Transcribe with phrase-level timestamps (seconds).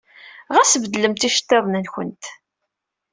[0.55, 2.23] Ɣas beddlemt iceḍḍiḍen-nwent.